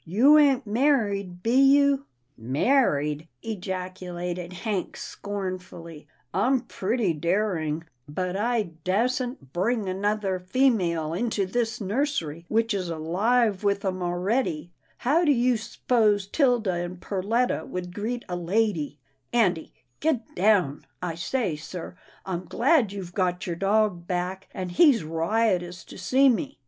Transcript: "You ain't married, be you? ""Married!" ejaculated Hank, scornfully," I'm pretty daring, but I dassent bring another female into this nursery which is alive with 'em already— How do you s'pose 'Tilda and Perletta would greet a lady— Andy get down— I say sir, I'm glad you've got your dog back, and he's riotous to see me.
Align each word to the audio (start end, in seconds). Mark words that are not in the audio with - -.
"You 0.17 0.39
ain't 0.39 0.65
married, 0.65 1.43
be 1.43 1.51
you? 1.61 2.07
""Married!" 2.35 3.27
ejaculated 3.43 4.51
Hank, 4.51 4.97
scornfully," 4.97 6.07
I'm 6.33 6.61
pretty 6.61 7.13
daring, 7.13 7.83
but 8.09 8.35
I 8.35 8.71
dassent 8.83 9.53
bring 9.53 9.87
another 9.87 10.39
female 10.39 11.13
into 11.13 11.45
this 11.45 11.79
nursery 11.79 12.45
which 12.47 12.73
is 12.73 12.89
alive 12.89 13.63
with 13.63 13.85
'em 13.85 14.01
already— 14.01 14.71
How 15.05 15.23
do 15.23 15.31
you 15.31 15.55
s'pose 15.55 16.25
'Tilda 16.25 16.73
and 16.73 16.99
Perletta 16.99 17.67
would 17.67 17.93
greet 17.93 18.25
a 18.27 18.35
lady— 18.35 18.97
Andy 19.31 19.71
get 19.99 20.33
down— 20.33 20.83
I 21.03 21.13
say 21.13 21.55
sir, 21.55 21.95
I'm 22.25 22.45
glad 22.45 22.91
you've 22.91 23.13
got 23.13 23.45
your 23.45 23.55
dog 23.55 24.07
back, 24.07 24.49
and 24.51 24.71
he's 24.71 25.03
riotous 25.03 25.83
to 25.83 25.99
see 25.99 26.27
me. 26.27 26.57